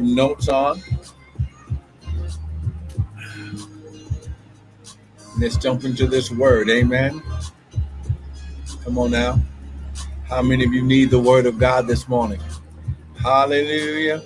notes 0.00 0.48
on. 0.48 0.80
Let's 5.38 5.56
jump 5.58 5.84
into 5.84 6.06
this 6.06 6.30
word. 6.30 6.70
Amen. 6.70 7.22
Come 8.84 8.98
on 8.98 9.12
now. 9.12 9.40
How 10.28 10.42
many 10.42 10.64
of 10.64 10.74
you 10.74 10.82
need 10.82 11.10
the 11.10 11.20
word 11.20 11.46
of 11.46 11.58
God 11.58 11.86
this 11.86 12.08
morning? 12.08 12.40
Hallelujah. 13.16 14.22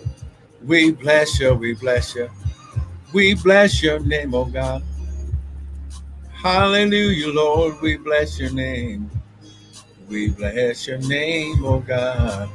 We 0.65 0.93
bless 0.93 1.41
you. 1.41 1.55
We 1.55 1.75
bless 1.75 2.15
you. 2.15 2.31
We 3.13 3.35
bless 3.35 3.83
your 3.83 4.01
name, 4.01 4.35
oh 4.35 4.47
God. 4.47 4.83
Hallelujah, 6.33 7.29
Lord. 7.29 7.81
We 7.83 7.97
bless 7.99 8.41
your 8.41 8.53
name. 8.53 9.11
We 10.09 10.31
bless 10.31 10.87
your 10.89 10.99
name, 10.99 11.65
oh 11.65 11.81
God. 11.81 12.51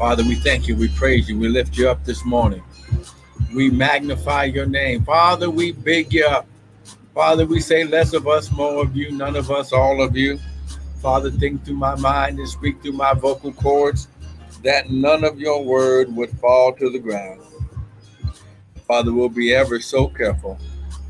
Father, 0.00 0.22
we 0.22 0.36
thank 0.36 0.66
you. 0.66 0.74
We 0.76 0.88
praise 0.88 1.28
you. 1.28 1.38
We 1.38 1.48
lift 1.48 1.76
you 1.76 1.90
up 1.90 2.06
this 2.06 2.24
morning. 2.24 2.62
We 3.54 3.68
magnify 3.68 4.44
your 4.44 4.64
name. 4.64 5.04
Father, 5.04 5.50
we 5.50 5.72
big 5.72 6.10
you 6.10 6.24
up. 6.24 6.46
Father, 7.14 7.44
we 7.44 7.60
say 7.60 7.84
less 7.84 8.14
of 8.14 8.26
us, 8.26 8.50
more 8.50 8.82
of 8.82 8.96
you, 8.96 9.12
none 9.12 9.36
of 9.36 9.50
us, 9.50 9.74
all 9.74 10.02
of 10.02 10.16
you. 10.16 10.38
Father, 11.02 11.30
think 11.30 11.66
through 11.66 11.76
my 11.76 11.96
mind 11.96 12.38
and 12.38 12.48
speak 12.48 12.80
through 12.80 12.94
my 12.94 13.12
vocal 13.12 13.52
cords 13.52 14.08
that 14.62 14.88
none 14.88 15.22
of 15.22 15.38
your 15.38 15.62
word 15.62 16.16
would 16.16 16.30
fall 16.38 16.72
to 16.76 16.88
the 16.88 16.98
ground. 16.98 17.42
Father, 18.88 19.12
we'll 19.12 19.28
be 19.28 19.54
ever 19.54 19.80
so 19.80 20.08
careful 20.08 20.58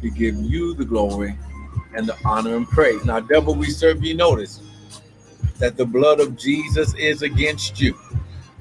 to 0.03 0.11
give 0.11 0.35
you 0.35 0.75
the 0.75 0.85
glory 0.85 1.39
and 1.95 2.09
the 2.09 2.17
honor 2.25 2.57
and 2.57 2.67
praise. 2.67 3.05
Now, 3.05 3.21
devil, 3.21 3.55
we 3.55 3.71
serve 3.71 4.03
you 4.05 4.15
notice 4.15 4.61
that 5.61 5.77
the 5.77 5.87
blood 5.87 6.19
of 6.19 6.37
Jesus 6.37 6.93
is 6.95 7.23
against 7.23 7.81
you, 7.81 7.97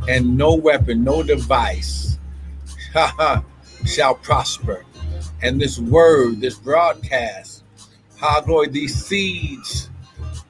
and 0.08 0.38
no 0.38 0.55
weapon, 0.55 1.03
no 1.03 1.23
device 1.23 2.17
shall 3.85 4.16
prosper. 4.16 4.85
And 5.41 5.60
this 5.60 5.79
word, 5.79 6.41
this 6.41 6.57
broadcast, 6.57 7.63
how 8.18 8.41
glory, 8.41 8.68
these 8.68 9.05
seeds 9.05 9.90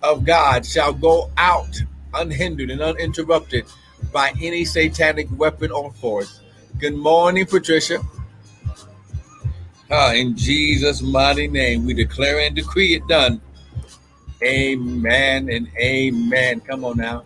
of 0.02 0.26
God 0.26 0.66
shall 0.66 0.94
go 0.94 1.30
out 1.38 1.82
unhindered 2.14 2.72
and 2.72 2.82
uninterrupted 2.82 3.66
by 4.12 4.34
any 4.42 4.66
satanic 4.66 5.28
weapon 5.38 5.72
or 5.72 5.92
force. 5.92 6.42
Good 6.80 6.96
morning, 6.96 7.46
Patricia. 7.46 8.02
Uh, 9.92 10.14
in 10.16 10.36
Jesus' 10.36 11.02
mighty 11.02 11.48
name, 11.48 11.86
we 11.86 11.94
declare 11.94 12.40
and 12.40 12.56
decree 12.56 12.96
it 12.96 13.08
done. 13.08 13.42
Amen 14.44 15.50
and 15.50 15.68
amen. 15.78 16.62
Come 16.62 16.86
on 16.86 16.98
now. 16.98 17.24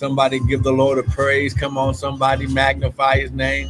Somebody 0.00 0.40
give 0.40 0.62
the 0.62 0.72
Lord 0.72 0.96
a 0.96 1.02
praise. 1.02 1.52
Come 1.52 1.76
on, 1.76 1.92
somebody 1.92 2.46
magnify 2.46 3.18
his 3.20 3.32
name. 3.32 3.68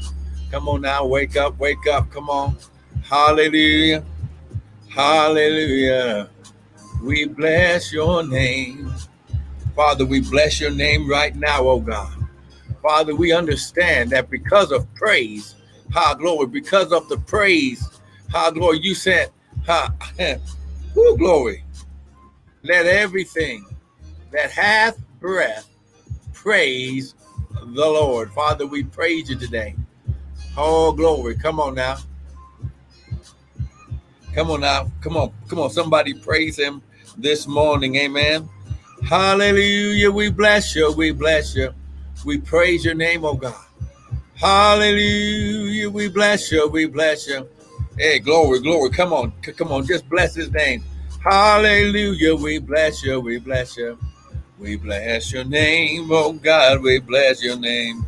Come 0.52 0.68
on 0.68 0.82
now, 0.82 1.04
wake 1.04 1.36
up, 1.36 1.58
wake 1.58 1.88
up. 1.88 2.08
Come 2.12 2.30
on. 2.30 2.56
Hallelujah. 3.02 4.04
Hallelujah. 4.88 6.30
We 7.02 7.24
bless 7.24 7.92
your 7.92 8.24
name. 8.24 8.94
Father, 9.74 10.06
we 10.06 10.20
bless 10.20 10.60
your 10.60 10.70
name 10.70 11.10
right 11.10 11.34
now, 11.34 11.66
oh 11.66 11.80
God. 11.80 12.14
Father, 12.80 13.16
we 13.16 13.32
understand 13.32 14.10
that 14.10 14.30
because 14.30 14.70
of 14.70 14.86
praise, 14.94 15.56
high 15.90 16.14
glory, 16.14 16.46
because 16.46 16.92
of 16.92 17.08
the 17.08 17.18
praise, 17.18 18.00
high 18.30 18.52
glory, 18.52 18.78
you 18.78 18.94
said, 18.94 19.32
high, 19.66 19.88
who 20.94 21.18
glory. 21.18 21.64
Let 22.62 22.86
everything 22.86 23.66
that 24.30 24.52
hath 24.52 24.96
breath 25.18 25.66
praise 26.40 27.14
the 27.52 27.86
Lord. 27.86 28.32
Father, 28.32 28.66
we 28.66 28.82
praise 28.82 29.28
you 29.28 29.36
today. 29.36 29.76
All 30.56 30.90
glory. 30.90 31.34
Come 31.36 31.60
on 31.60 31.74
now. 31.74 31.98
Come 34.34 34.50
on 34.50 34.60
now. 34.62 34.90
Come 35.02 35.18
on. 35.18 35.34
Come 35.48 35.58
on. 35.58 35.70
Somebody 35.70 36.14
praise 36.14 36.58
him 36.58 36.80
this 37.18 37.46
morning. 37.46 37.96
Amen. 37.96 38.48
Hallelujah. 39.06 40.10
We 40.10 40.30
bless 40.30 40.74
you. 40.74 40.90
We 40.92 41.12
bless 41.12 41.54
you. 41.54 41.74
We 42.24 42.38
praise 42.38 42.84
your 42.86 42.94
name, 42.94 43.24
oh 43.24 43.34
God. 43.34 43.54
Hallelujah. 44.36 45.90
We 45.90 46.08
bless 46.08 46.50
you. 46.50 46.68
We 46.68 46.86
bless 46.86 47.28
you. 47.28 47.46
Hey, 47.98 48.18
glory, 48.18 48.60
glory. 48.60 48.88
Come 48.90 49.12
on. 49.12 49.32
Come 49.42 49.72
on. 49.72 49.86
Just 49.86 50.08
bless 50.08 50.34
his 50.34 50.50
name. 50.50 50.82
Hallelujah. 51.22 52.34
We 52.34 52.60
bless 52.60 53.04
you. 53.04 53.20
We 53.20 53.38
bless 53.38 53.76
you. 53.76 53.98
We 54.60 54.76
bless 54.76 55.32
your 55.32 55.44
name, 55.44 56.08
oh 56.12 56.34
God. 56.34 56.82
We 56.82 57.00
bless 57.00 57.42
your 57.42 57.58
name. 57.58 58.04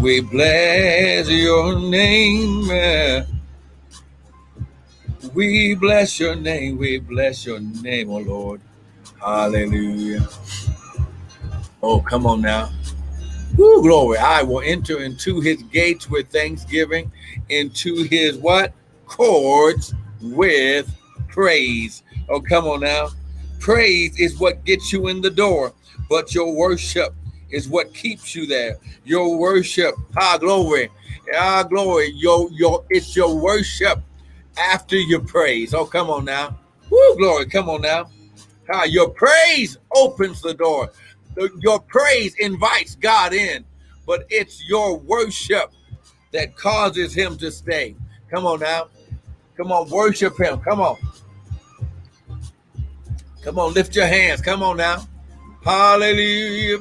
We 0.00 0.20
bless 0.20 1.30
your 1.30 1.78
name. 1.78 2.68
Eh. 2.68 3.24
We 5.32 5.76
bless 5.76 6.18
your 6.18 6.34
name. 6.34 6.78
We 6.78 6.98
bless 6.98 7.46
your 7.46 7.60
name, 7.60 8.10
oh 8.10 8.18
Lord. 8.18 8.60
Hallelujah. 9.20 10.28
Oh, 11.80 12.00
come 12.00 12.26
on 12.26 12.40
now. 12.40 12.70
Woo, 13.56 13.80
glory. 13.80 14.18
I 14.18 14.42
will 14.42 14.62
enter 14.62 15.00
into 15.00 15.40
his 15.40 15.62
gates 15.62 16.10
with 16.10 16.28
thanksgiving, 16.28 17.12
into 17.50 18.02
his 18.02 18.36
what? 18.36 18.72
Courts 19.06 19.94
with 20.20 20.92
praise. 21.28 22.02
Oh, 22.28 22.40
come 22.40 22.64
on 22.64 22.80
now. 22.80 23.10
Praise 23.60 24.18
is 24.18 24.38
what 24.40 24.64
gets 24.64 24.92
you 24.92 25.08
in 25.08 25.20
the 25.20 25.30
door, 25.30 25.72
but 26.08 26.34
your 26.34 26.54
worship 26.54 27.14
is 27.50 27.68
what 27.68 27.94
keeps 27.94 28.34
you 28.34 28.46
there. 28.46 28.78
Your 29.04 29.36
worship, 29.38 29.94
ah, 30.16 30.36
glory, 30.38 30.90
ah, 31.36 31.62
glory. 31.62 32.12
Your, 32.14 32.50
your, 32.50 32.84
it's 32.90 33.14
your 33.14 33.36
worship 33.36 34.00
after 34.58 34.96
your 34.96 35.20
praise. 35.20 35.74
Oh, 35.74 35.86
come 35.86 36.10
on 36.10 36.24
now. 36.24 36.58
Woo, 36.90 37.16
glory. 37.16 37.46
Come 37.46 37.68
on 37.68 37.82
now. 37.82 38.10
Ah, 38.72 38.84
your 38.84 39.08
praise 39.10 39.78
opens 39.94 40.40
the 40.40 40.54
door. 40.54 40.90
Your 41.60 41.80
praise 41.80 42.34
invites 42.36 42.94
God 42.94 43.32
in, 43.32 43.64
but 44.06 44.24
it's 44.30 44.66
your 44.68 44.98
worship 44.98 45.72
that 46.32 46.56
causes 46.56 47.14
him 47.14 47.36
to 47.38 47.50
stay. 47.50 47.96
Come 48.30 48.46
on 48.46 48.60
now. 48.60 48.88
Come 49.56 49.70
on, 49.70 49.88
worship 49.88 50.38
him. 50.38 50.60
Come 50.60 50.80
on. 50.80 50.96
Come 53.42 53.58
on, 53.58 53.72
lift 53.74 53.94
your 53.94 54.06
hands. 54.06 54.40
Come 54.40 54.62
on 54.62 54.76
now. 54.76 55.06
Hallelujah. 55.64 56.78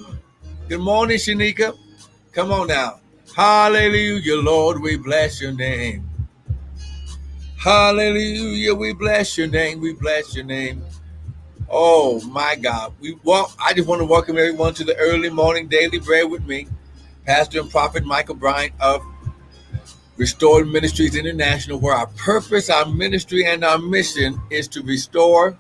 Good 0.68 0.82
morning, 0.82 1.16
Shanika. 1.16 1.78
Come 2.34 2.52
on 2.52 2.68
now. 2.68 3.00
Hallelujah, 3.34 4.36
Lord. 4.36 4.82
We 4.82 4.98
bless 4.98 5.42
your 5.42 5.54
name. 5.54 6.10
Hallelujah. 7.58 8.76
We 8.76 8.92
bless 8.92 9.38
your 9.38 9.48
name. 9.48 9.80
We 9.80 9.94
bless 9.94 10.36
your 10.36 10.44
name. 10.44 10.84
Oh 11.70 12.20
my 12.28 12.58
God. 12.58 12.94
We 13.00 13.18
well, 13.24 13.54
I 13.58 13.72
just 13.74 13.88
want 13.88 14.02
to 14.02 14.06
welcome 14.06 14.38
everyone 14.38 14.74
to 14.74 14.84
the 14.84 14.98
early 14.98 15.30
morning 15.30 15.70
daily 15.70 16.00
bread 16.00 16.30
with 16.30 16.46
me, 16.46 16.68
Pastor 17.26 17.62
and 17.62 17.72
Prophet 17.72 18.04
Michael 18.04 18.36
Bryant 18.36 18.74
of 18.82 19.02
Restored 20.18 20.68
Ministries 20.68 21.16
International, 21.16 21.80
where 21.80 21.96
our 21.96 22.08
purpose, 22.18 22.70
our 22.70 22.86
ministry, 22.86 23.46
and 23.46 23.64
our 23.64 23.80
mission 23.80 24.42
is 24.50 24.68
to 24.68 24.84
restore, 24.84 25.58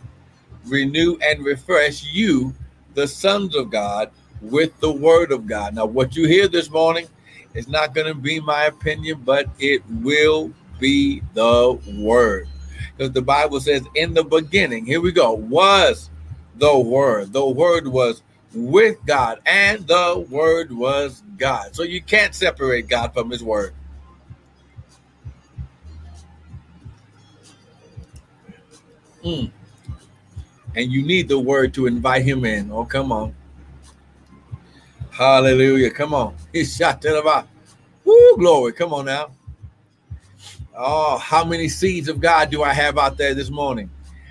renew, 0.65 1.17
and 1.23 1.45
refresh 1.45 2.03
you, 2.03 2.53
the 2.93 3.07
sons 3.07 3.55
of 3.55 3.69
God, 3.69 4.11
with 4.41 4.77
the 4.79 4.91
word 4.91 5.31
of 5.31 5.47
God. 5.47 5.75
Now, 5.75 5.85
what 5.85 6.15
you 6.15 6.27
hear 6.27 6.47
this 6.47 6.69
morning 6.69 7.07
is 7.53 7.67
not 7.67 7.93
going 7.93 8.07
to 8.07 8.13
be 8.13 8.39
my 8.39 8.65
opinion, 8.65 9.21
but 9.23 9.47
it 9.59 9.81
will 9.89 10.51
be 10.79 11.21
the 11.33 11.79
word. 11.97 12.47
Because 12.95 13.13
the 13.13 13.21
Bible 13.21 13.59
says, 13.59 13.83
in 13.95 14.13
the 14.13 14.23
beginning, 14.23 14.85
here 14.85 15.01
we 15.01 15.11
go, 15.11 15.33
was 15.33 16.09
the 16.57 16.77
word. 16.77 17.33
The 17.33 17.45
word 17.45 17.87
was 17.87 18.21
with 18.53 18.97
God, 19.05 19.39
and 19.45 19.87
the 19.87 20.25
word 20.29 20.71
was 20.71 21.23
God. 21.37 21.75
So 21.75 21.83
you 21.83 22.01
can't 22.01 22.35
separate 22.35 22.87
God 22.87 23.13
from 23.13 23.29
his 23.29 23.43
word. 23.43 23.73
Mm. 29.23 29.51
And 30.75 30.91
you 30.91 31.03
need 31.03 31.27
the 31.27 31.39
word 31.39 31.73
to 31.75 31.85
invite 31.85 32.25
him 32.25 32.45
in. 32.45 32.71
Oh, 32.71 32.85
come 32.85 33.11
on. 33.11 33.35
Hallelujah. 35.11 35.91
Come 35.91 36.13
on. 36.13 36.35
He's 36.53 36.75
shot. 36.75 37.03
Woo, 38.05 38.37
glory. 38.37 38.73
Come 38.73 38.93
on 38.93 39.05
now. 39.05 39.31
Oh, 40.75 41.17
how 41.17 41.43
many 41.43 41.69
seeds 41.69 42.09
of 42.09 42.19
God 42.19 42.49
do 42.49 42.63
I 42.63 42.73
have 42.73 42.97
out 42.97 43.17
there 43.17 43.35
this 43.35 43.51
morning? 43.51 43.89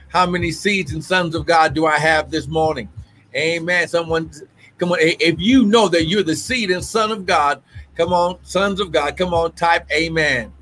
How 0.08 0.26
many 0.26 0.50
seeds 0.50 0.92
and 0.92 1.02
sons 1.02 1.34
of 1.34 1.46
God 1.46 1.72
do 1.72 1.86
I 1.86 1.98
have 1.98 2.30
this 2.30 2.48
morning? 2.48 2.88
Amen. 3.34 3.86
Someone, 3.88 4.30
come 4.76 4.92
on. 4.92 4.98
If 5.00 5.40
you 5.40 5.64
know 5.64 5.88
that 5.88 6.06
you're 6.06 6.24
the 6.24 6.36
seed 6.36 6.70
and 6.70 6.84
son 6.84 7.12
of 7.12 7.24
God, 7.24 7.62
come 7.94 8.12
on, 8.12 8.38
sons 8.42 8.80
of 8.80 8.90
God, 8.92 9.16
come 9.16 9.32
on, 9.32 9.52
type 9.52 9.90
amen. 9.90 10.52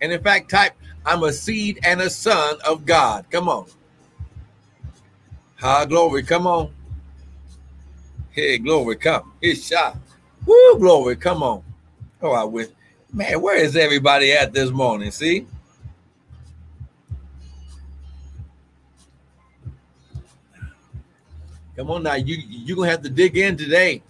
And 0.00 0.12
in 0.12 0.22
fact, 0.22 0.50
type, 0.50 0.72
I'm 1.06 1.22
a 1.22 1.32
seed 1.32 1.80
and 1.84 2.00
a 2.00 2.10
son 2.10 2.56
of 2.66 2.84
God. 2.84 3.26
Come 3.30 3.48
on. 3.48 3.66
High 5.64 5.86
glory. 5.86 6.22
Come 6.22 6.46
on. 6.46 6.74
Hey, 8.32 8.58
glory. 8.58 8.96
Come. 8.96 9.32
His 9.40 9.66
shot. 9.66 9.96
Woo, 10.44 10.78
glory. 10.78 11.16
Come 11.16 11.42
on. 11.42 11.62
Oh, 12.20 12.32
I 12.32 12.44
wish. 12.44 12.68
Man, 13.10 13.40
where 13.40 13.56
is 13.56 13.74
everybody 13.74 14.30
at 14.32 14.52
this 14.52 14.68
morning? 14.68 15.10
See? 15.10 15.46
Come 21.76 21.90
on 21.90 22.02
now, 22.02 22.12
you 22.16 22.42
you're 22.46 22.76
gonna 22.76 22.90
have 22.90 23.00
to 23.00 23.08
dig 23.08 23.38
in 23.38 23.56
today. 23.56 24.02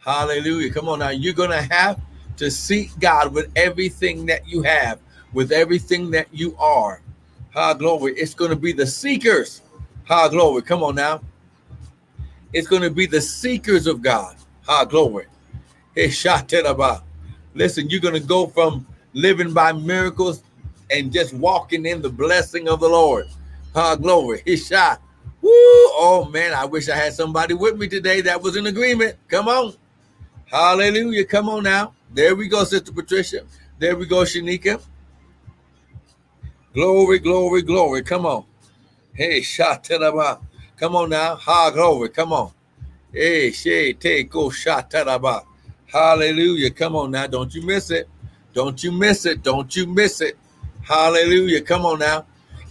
Hallelujah. 0.00 0.70
Come 0.70 0.90
on 0.90 0.98
now, 0.98 1.08
you're 1.08 1.32
gonna 1.32 1.62
have 1.62 1.98
to 2.36 2.50
seek 2.50 2.90
God 2.98 3.32
with 3.32 3.50
everything 3.56 4.26
that 4.26 4.46
you 4.46 4.60
have, 4.60 5.00
with 5.32 5.52
everything 5.52 6.10
that 6.10 6.28
you 6.32 6.54
are. 6.58 7.00
Ha 7.54 7.72
glory. 7.72 8.12
It's 8.12 8.34
gonna 8.34 8.56
be 8.56 8.72
the 8.74 8.86
seekers. 8.86 9.62
Ha 10.10 10.26
glory. 10.26 10.60
Come 10.62 10.82
on 10.82 10.96
now. 10.96 11.20
It's 12.52 12.66
gonna 12.66 12.90
be 12.90 13.06
the 13.06 13.20
seekers 13.20 13.86
of 13.86 14.02
God. 14.02 14.34
High 14.66 14.84
glory. 14.84 15.26
Hey, 15.94 16.10
about. 16.66 17.04
Listen, 17.54 17.88
you're 17.88 18.00
gonna 18.00 18.18
go 18.18 18.48
from 18.48 18.84
living 19.12 19.52
by 19.52 19.72
miracles 19.72 20.42
and 20.90 21.12
just 21.12 21.32
walking 21.32 21.86
in 21.86 22.02
the 22.02 22.10
blessing 22.10 22.68
of 22.68 22.80
the 22.80 22.88
Lord. 22.88 23.28
High 23.72 23.94
glory. 23.94 24.42
His 24.44 24.66
shot. 24.66 25.00
Woo! 25.42 25.50
Oh 25.52 26.28
man, 26.32 26.54
I 26.54 26.64
wish 26.64 26.88
I 26.88 26.96
had 26.96 27.14
somebody 27.14 27.54
with 27.54 27.76
me 27.78 27.86
today 27.86 28.20
that 28.22 28.42
was 28.42 28.56
in 28.56 28.66
agreement. 28.66 29.14
Come 29.28 29.46
on. 29.46 29.74
Hallelujah. 30.46 31.24
Come 31.24 31.48
on 31.48 31.62
now. 31.62 31.94
There 32.12 32.34
we 32.34 32.48
go, 32.48 32.64
Sister 32.64 32.92
Patricia. 32.92 33.42
There 33.78 33.96
we 33.96 34.06
go, 34.06 34.22
Shanika. 34.24 34.82
Glory, 36.74 37.20
glory, 37.20 37.62
glory. 37.62 38.02
Come 38.02 38.26
on. 38.26 38.44
Hey, 39.20 39.42
Shataraba. 39.42 40.40
Come 40.78 40.96
on 40.96 41.10
now. 41.10 41.34
Hog 41.34 41.74
glory. 41.74 42.08
Come 42.08 42.32
on. 42.32 42.52
Hey, 43.12 43.52
Shay, 43.52 43.92
take 43.92 44.30
go 44.30 44.48
Shataraba. 44.48 45.44
Hallelujah. 45.92 46.70
Come 46.70 46.96
on 46.96 47.10
now. 47.10 47.26
Don't 47.26 47.54
you 47.54 47.60
miss 47.60 47.90
it. 47.90 48.08
Don't 48.54 48.82
you 48.82 48.90
miss 48.90 49.26
it. 49.26 49.42
Don't 49.42 49.76
you 49.76 49.86
miss 49.86 50.22
it. 50.22 50.38
Hallelujah. 50.80 51.60
Come 51.60 51.84
on 51.84 51.98
now. 51.98 52.24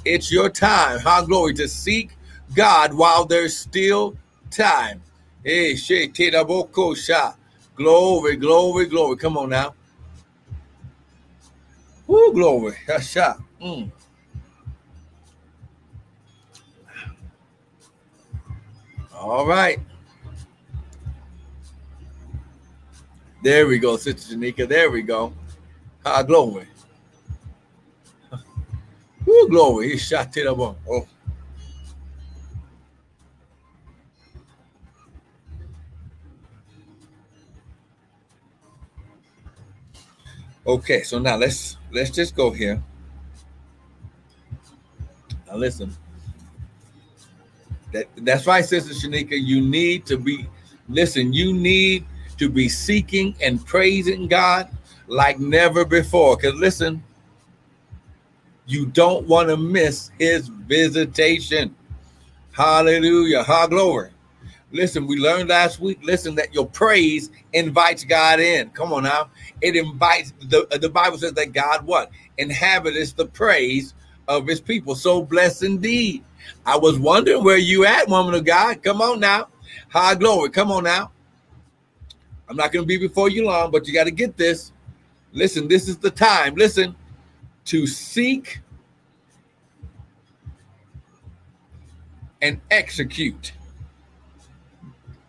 It's 0.04 0.32
your 0.32 0.50
time. 0.50 0.98
Ha, 1.02 1.22
glory 1.22 1.54
to 1.54 1.68
seek 1.68 2.18
God 2.56 2.96
while 2.96 3.26
there's 3.26 3.56
still 3.56 4.18
time. 4.50 5.04
Hey, 5.44 5.76
Shay, 5.76 6.08
Tedaboko 6.08 6.98
Sha. 6.98 7.34
Glory, 7.76 8.38
glory, 8.38 8.88
glory. 8.88 9.18
Come 9.18 9.38
on 9.38 9.50
now. 9.52 9.76
Woo, 12.08 12.34
glory. 12.34 12.74
Hasha. 12.88 13.38
Mm. 13.62 13.92
All 19.20 19.46
right. 19.46 19.80
There 23.44 23.68
we 23.68 23.78
go, 23.78 23.98
Sister 23.98 24.36
Janika. 24.36 24.68
There 24.68 24.90
we 24.90 25.02
go. 25.02 25.34
Ah, 26.06 26.24
glory. 26.24 26.68
Woo, 29.26 29.50
glory. 29.50 29.90
He 29.92 29.98
shot 29.98 30.36
it 30.38 30.48
up. 30.48 30.58
Oh. 30.58 31.06
Okay, 40.66 41.04
so 41.04 41.20
now 41.20 41.36
let's 41.36 41.76
let's 41.92 42.10
just 42.10 42.36
go 42.36 42.52
here. 42.52 42.82
Now 45.48 45.58
listen. 45.58 45.94
That 47.92 48.08
that's 48.18 48.46
right, 48.46 48.64
Sister 48.64 48.94
Shanika. 48.94 49.32
You 49.32 49.62
need 49.62 50.06
to 50.08 50.18
be 50.18 50.48
listen, 50.88 51.34
you 51.34 51.54
need 51.54 52.06
to 52.38 52.50
be 52.50 52.70
seeking 52.70 53.36
and 53.42 53.66
praising 53.66 54.28
God 54.28 54.70
like 55.08 55.40
never 55.40 55.86
before. 55.86 56.38
Because 56.38 56.56
listen, 56.56 57.04
you 58.68 58.86
don't 58.86 59.28
want 59.28 59.50
to 59.50 59.58
miss 59.58 60.12
his 60.20 60.48
visitation. 60.48 61.76
Hallelujah. 62.52 63.44
Ha 63.44 63.68
glory. 63.68 64.12
Listen, 64.72 65.08
we 65.08 65.18
learned 65.18 65.50
last 65.50 65.80
week, 65.80 66.00
listen, 66.04 66.36
that 66.36 66.54
your 66.54 66.68
praise 66.68 67.32
invites 67.54 68.04
God 68.04 68.40
in. 68.40 68.70
Come 68.70 68.94
on 68.94 69.04
now. 69.04 69.32
It 69.62 69.76
invites 69.76 70.32
the, 70.42 70.68
the 70.80 70.90
Bible 70.90 71.18
says 71.18 71.34
that 71.34 71.54
God 71.54 71.86
what? 71.86 72.12
Inhabits 72.38 73.14
the 73.14 73.26
praise 73.26 73.96
of 74.28 74.46
his 74.46 74.62
people. 74.62 74.94
So 74.94 75.24
blessed 75.24 75.64
indeed. 75.64 76.24
I 76.66 76.78
was 76.78 77.00
wondering 77.00 77.44
where 77.44 77.58
you 77.58 77.86
at, 77.86 78.08
woman 78.08 78.34
of 78.34 78.46
God. 78.46 78.84
Come 78.84 79.02
on 79.02 79.20
now. 79.20 79.48
High 79.90 80.16
glory. 80.16 80.50
Come 80.50 80.72
on 80.72 80.84
now. 80.84 81.12
I'm 82.48 82.56
not 82.56 82.72
going 82.72 82.84
to 82.84 82.88
be 82.88 82.98
before 82.98 83.30
you 83.30 83.46
long, 83.46 83.72
but 83.72 83.88
you 83.88 83.94
got 83.94 84.06
to 84.06 84.12
get 84.12 84.38
this. 84.38 84.72
Listen, 85.32 85.68
this 85.68 85.88
is 85.88 85.98
the 85.98 86.10
time. 86.10 86.56
Listen, 86.56 86.96
to 87.66 87.86
seek 87.86 88.60
and 92.42 92.60
execute 92.72 93.54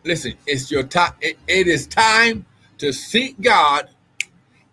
Listen, 0.05 0.35
it's 0.47 0.71
your 0.71 0.83
time. 0.83 1.13
It, 1.21 1.39
it 1.47 1.67
is 1.69 1.87
time 1.87 2.47
to 2.79 2.93
seek 2.93 3.41
God 3.41 3.91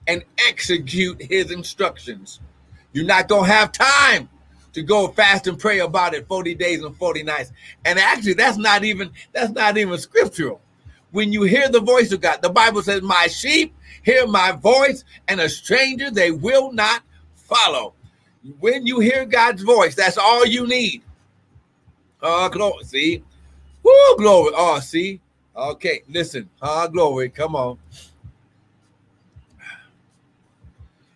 and 0.07 0.23
execute 0.47 1.21
his 1.21 1.51
instructions. 1.51 2.39
You're 2.93 3.05
not 3.05 3.27
going 3.27 3.45
to 3.45 3.51
have 3.51 3.71
time 3.71 4.29
to 4.77 4.83
go 4.83 5.07
fast 5.07 5.47
and 5.47 5.57
pray 5.57 5.79
about 5.79 6.13
it 6.13 6.27
40 6.27 6.53
days 6.53 6.83
and 6.83 6.95
40 6.95 7.23
nights. 7.23 7.51
And 7.83 7.97
actually, 7.97 8.33
that's 8.33 8.57
not 8.57 8.83
even 8.83 9.09
that's 9.33 9.51
not 9.51 9.75
even 9.75 9.97
scriptural. 9.97 10.61
When 11.09 11.33
you 11.33 11.41
hear 11.43 11.67
the 11.67 11.79
voice 11.79 12.11
of 12.11 12.21
God, 12.21 12.43
the 12.43 12.49
Bible 12.51 12.83
says, 12.83 13.01
My 13.01 13.25
sheep 13.25 13.75
hear 14.03 14.27
my 14.27 14.51
voice, 14.51 15.03
and 15.27 15.41
a 15.41 15.49
stranger 15.49 16.11
they 16.11 16.29
will 16.29 16.71
not 16.71 17.01
follow. 17.33 17.95
When 18.59 18.85
you 18.85 18.99
hear 18.99 19.25
God's 19.25 19.63
voice, 19.63 19.95
that's 19.95 20.19
all 20.19 20.45
you 20.45 20.67
need. 20.67 21.01
Oh, 22.21 22.47
glory. 22.49 22.83
See, 22.83 23.23
Woo, 23.81 24.17
glory. 24.17 24.51
Oh, 24.55 24.79
see? 24.79 25.19
Okay, 25.55 26.03
listen. 26.07 26.47
Ah, 26.61 26.85
glory. 26.85 27.29
Come 27.29 27.55
on. 27.55 27.79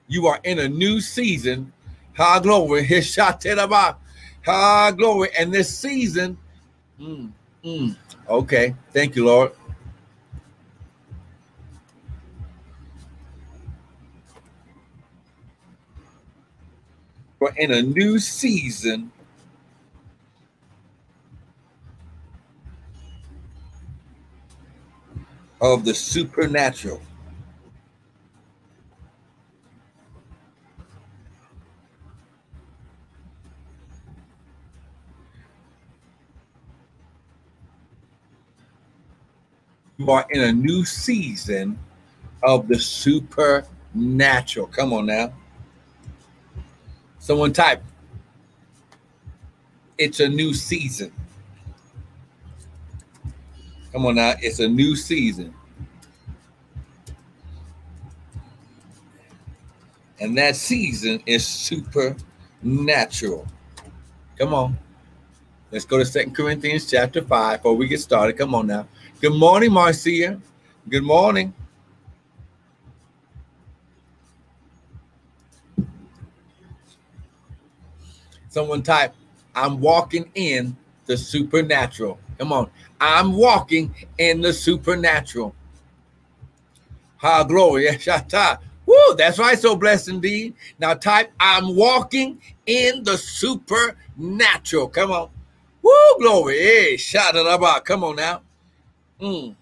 You 0.08 0.26
are 0.26 0.40
in 0.44 0.58
a 0.58 0.68
new 0.68 1.00
season. 1.00 1.72
Ha, 2.18 2.40
glory. 2.40 2.84
His 2.84 3.06
shot 3.06 3.42
High 4.46 4.92
glory. 4.92 5.30
And 5.38 5.54
this 5.54 5.76
season, 5.76 6.38
mm, 7.00 7.32
mm, 7.64 7.96
okay. 8.28 8.76
Thank 8.92 9.16
you, 9.16 9.26
Lord. 9.26 9.52
We're 17.40 17.54
in 17.56 17.72
a 17.72 17.82
new 17.82 18.20
season 18.20 19.12
of 25.60 25.86
the 25.86 25.94
supernatural. 25.94 27.02
In 40.30 40.42
a 40.42 40.52
new 40.52 40.86
season 40.86 41.80
of 42.44 42.68
the 42.68 42.78
supernatural. 42.78 44.68
Come 44.68 44.94
on 44.94 45.06
now. 45.06 45.34
Someone 47.20 47.54
type, 47.54 47.84
it's 49.98 50.20
a 50.20 50.28
new 50.28 50.54
season. 50.54 51.12
Come 53.92 54.06
on 54.06 54.16
now, 54.16 54.34
it's 54.40 54.60
a 54.60 54.68
new 54.68 54.96
season. 54.96 55.54
And 60.20 60.38
that 60.38 60.56
season 60.56 61.22
is 61.26 61.46
supernatural. 61.46 63.48
Come 64.38 64.54
on. 64.54 64.78
Let's 65.72 65.86
go 65.86 65.98
to 65.98 66.06
Second 66.06 66.36
Corinthians 66.36 66.90
chapter 66.90 67.22
5 67.22 67.60
before 67.60 67.76
we 67.76 67.88
get 67.88 68.02
started. 68.02 68.38
Come 68.38 68.54
on 68.54 68.68
now. 68.68 68.88
Good 69.22 69.34
morning, 69.34 69.72
Marcia. 69.72 70.38
Good 70.90 71.04
morning. 71.04 71.54
Someone 78.50 78.84
type, 78.84 79.16
I'm 79.56 79.80
walking 79.80 80.30
in 80.36 80.76
the 81.06 81.16
supernatural. 81.16 82.20
Come 82.38 82.52
on. 82.52 82.70
I'm 83.00 83.32
walking 83.32 83.96
in 84.18 84.42
the 84.42 84.52
supernatural. 84.52 85.56
Ha 87.20 87.46
glory. 87.46 87.86
Shata. 87.92 88.60
Woo, 88.86 89.16
that's 89.16 89.40
right. 89.40 89.58
So 89.58 89.78
blessed 89.78 90.10
indeed. 90.10 90.54
Now 90.80 90.96
type, 90.96 91.32
I'm 91.40 91.78
walking 91.78 92.42
in 92.66 93.06
the 93.06 93.18
supernatural. 93.18 94.90
Come 94.90 95.12
on. 95.12 95.30
Woo, 95.82 96.18
glory. 96.20 96.60
Hey, 96.60 96.98
shout 96.98 97.36
it 97.36 97.46
about. 97.46 97.86
Come 97.86 98.04
on 98.04 98.16
now. 98.16 98.42
Mm. 99.20 99.56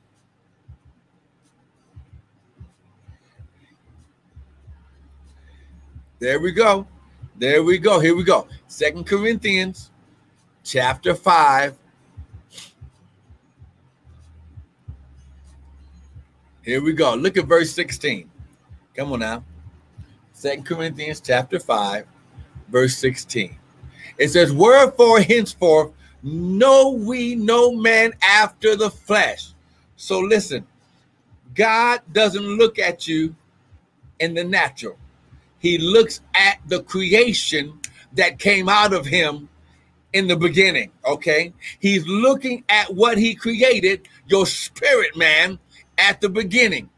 There 6.20 6.40
we 6.40 6.52
go. 6.52 6.86
There 7.38 7.64
we 7.64 7.78
go. 7.78 8.00
Here 8.00 8.16
we 8.16 8.24
go. 8.24 8.48
Second 8.68 9.06
Corinthians 9.06 9.92
chapter 10.64 11.16
5. 11.16 11.76
Here 16.64 16.84
we 16.84 16.94
go. 16.94 17.16
Look 17.16 17.38
at 17.38 17.46
verse 17.46 17.72
16. 17.72 18.30
Come 18.96 19.14
on 19.14 19.20
now. 19.20 19.44
Second 20.34 20.66
Corinthians 20.66 21.20
chapter 21.20 21.60
5, 21.60 22.06
verse 22.70 22.98
16. 22.98 23.58
It 24.18 24.30
says, 24.30 24.54
Wherefore 24.54 25.20
henceforth 25.20 25.92
know 26.24 26.92
we 26.92 27.36
no 27.36 27.72
man 27.72 28.14
after 28.22 28.76
the 28.76 28.90
flesh. 28.90 29.54
So 29.96 30.20
listen, 30.20 30.66
God 31.56 32.02
doesn't 32.12 32.58
look 32.58 32.80
at 32.80 33.08
you 33.08 33.36
in 34.20 34.34
the 34.34 34.44
natural. 34.44 34.98
He 35.60 35.78
looks 35.78 36.22
at 36.34 36.60
the 36.68 36.84
creation 36.84 37.80
that 38.14 38.40
came 38.40 38.70
out 38.70 38.94
of 38.94 39.06
him 39.06 39.50
in 40.14 40.28
the 40.28 40.36
beginning. 40.36 40.92
Okay. 41.06 41.54
He's 41.80 42.06
looking 42.08 42.64
at 42.70 42.94
what 42.94 43.18
he 43.18 43.36
created, 43.36 44.08
your 44.28 44.46
spirit 44.46 45.16
man, 45.16 45.60
at 45.98 46.22
the 46.22 46.30
beginning. 46.30 46.90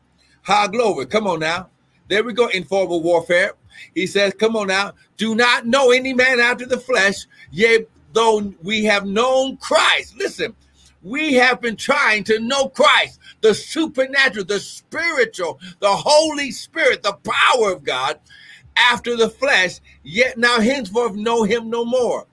High 0.44 0.68
glory. 0.68 1.06
Come 1.08 1.28
on 1.28 1.40
now. 1.40 1.70
There 2.08 2.24
we 2.24 2.34
go 2.34 2.48
in 2.48 2.64
formal 2.64 3.02
warfare. 3.02 3.54
He 3.96 4.06
says, 4.06 4.34
Come 4.38 4.56
on 4.56 4.68
now. 4.68 4.94
Do 5.18 5.36
not 5.36 5.66
know 5.66 5.92
any 5.92 6.14
man 6.14 6.40
after 6.40 6.66
the 6.66 6.78
flesh, 6.78 7.26
yea, 7.52 7.86
though 8.14 8.54
we 8.64 8.84
have 8.86 9.06
known 9.06 9.58
Christ. 9.58 10.18
Listen, 10.18 10.56
we 11.04 11.34
have 11.34 11.62
been 11.62 11.76
trying 11.76 12.24
to 12.26 12.40
know 12.40 12.70
Christ, 12.70 13.20
the 13.42 13.54
supernatural, 13.54 14.46
the 14.46 14.60
spiritual, 14.60 15.60
the 15.80 15.90
Holy 15.90 16.52
Spirit, 16.52 17.04
the 17.04 17.18
power 17.24 17.72
of 17.72 17.84
God 17.84 18.20
after 18.78 19.16
the 19.16 19.30
flesh, 19.30 19.80
yet 20.04 20.38
now 20.38 20.60
henceforth 20.60 21.16
know 21.16 21.44
him 21.44 21.70
no 21.70 21.84
more. 21.86 22.28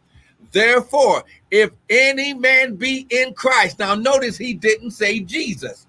Therefore, 0.52 1.24
if 1.50 1.70
any 1.90 2.32
man 2.32 2.76
be 2.76 3.06
in 3.10 3.34
Christ, 3.34 3.78
now 3.78 3.94
notice 3.94 4.36
he 4.36 4.54
didn't 4.54 4.92
say 4.92 5.20
Jesus 5.20 5.86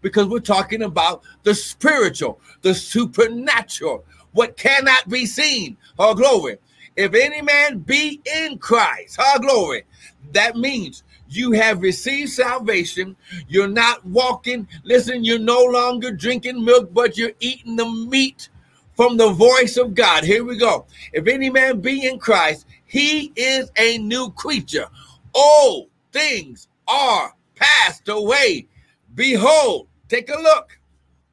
because 0.00 0.26
we're 0.28 0.40
talking 0.40 0.82
about 0.82 1.22
the 1.42 1.54
spiritual, 1.54 2.40
the 2.62 2.74
supernatural, 2.74 4.04
what 4.32 4.56
cannot 4.56 5.08
be 5.08 5.26
seen. 5.26 5.76
Oh, 5.98 6.14
glory. 6.14 6.58
If 6.96 7.14
any 7.14 7.42
man 7.42 7.78
be 7.80 8.20
in 8.24 8.58
Christ, 8.58 9.16
oh, 9.20 9.38
glory, 9.38 9.84
that 10.32 10.56
means 10.56 11.02
you 11.28 11.52
have 11.52 11.82
received 11.82 12.30
salvation. 12.30 13.16
You're 13.48 13.68
not 13.68 14.04
walking. 14.06 14.66
Listen, 14.84 15.24
you're 15.24 15.38
no 15.38 15.62
longer 15.62 16.10
drinking 16.10 16.64
milk, 16.64 16.92
but 16.92 17.18
you're 17.18 17.32
eating 17.40 17.76
the 17.76 17.88
meat 17.88 18.48
from 18.94 19.16
the 19.16 19.30
voice 19.30 19.76
of 19.76 19.94
God. 19.94 20.24
Here 20.24 20.44
we 20.44 20.56
go. 20.56 20.86
If 21.12 21.26
any 21.26 21.50
man 21.50 21.80
be 21.80 22.06
in 22.06 22.18
Christ, 22.18 22.66
he 22.86 23.32
is 23.36 23.70
a 23.76 23.98
new 23.98 24.30
creature. 24.30 24.86
All 25.34 25.88
things 26.12 26.68
are 26.88 27.34
passed 27.54 28.08
away. 28.08 28.66
Behold, 29.14 29.88
take 30.08 30.30
a 30.30 30.40
look. 30.40 30.78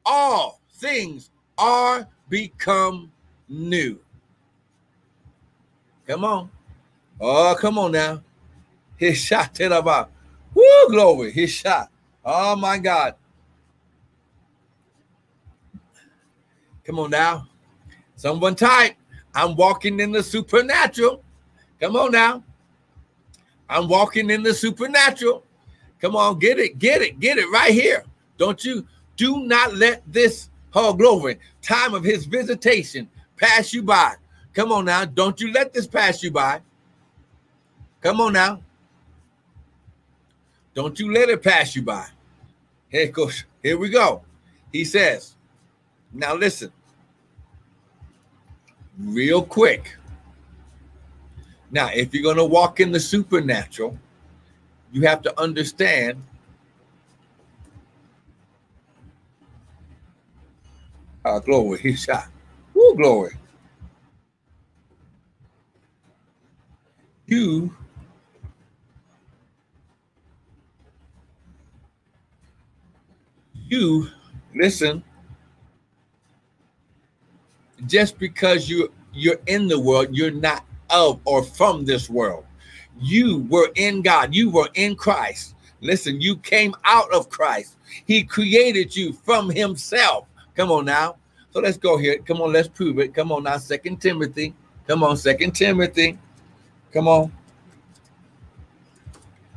All 0.04 0.60
things 0.74 1.30
are 1.56 2.06
become 2.28 3.10
new. 3.48 4.03
Come 6.06 6.24
on. 6.24 6.50
Oh, 7.20 7.56
come 7.58 7.78
on 7.78 7.92
now. 7.92 8.22
His 8.96 9.18
shot 9.18 9.54
the 9.54 9.82
bar. 9.82 10.08
Woo, 10.54 10.88
glory. 10.88 11.32
His 11.32 11.50
shot. 11.50 11.90
Oh 12.24 12.56
my 12.56 12.78
God. 12.78 13.14
Come 16.84 16.98
on 16.98 17.10
now. 17.10 17.48
Someone 18.16 18.54
type. 18.54 18.94
I'm 19.34 19.56
walking 19.56 19.98
in 20.00 20.12
the 20.12 20.22
supernatural. 20.22 21.22
Come 21.80 21.96
on 21.96 22.12
now. 22.12 22.44
I'm 23.68 23.88
walking 23.88 24.30
in 24.30 24.42
the 24.42 24.54
supernatural. 24.54 25.42
Come 26.00 26.16
on, 26.16 26.38
get 26.38 26.58
it, 26.58 26.78
get 26.78 27.02
it, 27.02 27.18
get 27.18 27.38
it 27.38 27.50
right 27.50 27.72
here. 27.72 28.04
Don't 28.36 28.62
you 28.64 28.86
do 29.16 29.44
not 29.46 29.74
let 29.74 30.02
this 30.06 30.50
oh 30.74 30.92
glory 30.92 31.38
time 31.62 31.94
of 31.94 32.04
his 32.04 32.26
visitation 32.26 33.08
pass 33.36 33.72
you 33.72 33.82
by. 33.82 34.14
Come 34.54 34.70
on 34.70 34.84
now. 34.84 35.04
Don't 35.04 35.40
you 35.40 35.52
let 35.52 35.72
this 35.72 35.86
pass 35.86 36.22
you 36.22 36.30
by. 36.30 36.60
Come 38.00 38.20
on 38.20 38.32
now. 38.32 38.62
Don't 40.74 40.98
you 40.98 41.12
let 41.12 41.28
it 41.28 41.42
pass 41.42 41.74
you 41.76 41.82
by. 41.82 42.06
Here 42.88 43.08
goes. 43.08 43.44
Here 43.62 43.78
we 43.78 43.88
go. 43.88 44.22
He 44.72 44.84
says, 44.84 45.34
now 46.12 46.34
listen, 46.34 46.72
real 48.98 49.42
quick. 49.42 49.96
Now, 51.70 51.88
if 51.92 52.12
you're 52.12 52.22
going 52.22 52.36
to 52.36 52.44
walk 52.44 52.80
in 52.80 52.92
the 52.92 53.00
supernatural, 53.00 53.98
you 54.92 55.02
have 55.02 55.22
to 55.22 55.40
understand 55.40 56.22
uh, 61.24 61.38
glory. 61.40 61.78
He 61.78 61.96
shot. 61.96 62.28
Woo, 62.74 62.94
glory. 62.96 63.34
You 67.34 67.74
you 73.66 74.08
listen 74.54 75.02
just 77.86 78.20
because 78.20 78.68
you 78.68 78.92
you're 79.12 79.40
in 79.48 79.66
the 79.66 79.80
world 79.80 80.10
you're 80.12 80.30
not 80.30 80.64
of 80.90 81.18
or 81.24 81.42
from 81.42 81.84
this 81.84 82.08
world. 82.08 82.44
You 83.00 83.48
were 83.50 83.70
in 83.74 84.02
god. 84.02 84.32
You 84.32 84.48
were 84.48 84.68
in 84.74 84.94
christ. 84.94 85.56
Listen 85.80 86.20
you 86.20 86.36
came 86.36 86.72
out 86.84 87.12
of 87.12 87.30
christ. 87.30 87.78
He 88.06 88.22
created 88.22 88.94
you 88.94 89.12
from 89.12 89.50
himself. 89.50 90.28
Come 90.54 90.70
on 90.70 90.84
now. 90.84 91.16
So 91.50 91.58
let's 91.58 91.78
go 91.78 91.98
here 91.98 92.16
come 92.18 92.40
on 92.40 92.52
let's 92.52 92.68
prove 92.68 93.00
it. 93.00 93.12
Come 93.12 93.32
on 93.32 93.42
now 93.42 93.56
second 93.56 94.00
timothy. 94.00 94.54
Come 94.86 95.02
on 95.02 95.16
second 95.16 95.50
timothy 95.56 96.16
come 96.94 97.06
on 97.06 97.30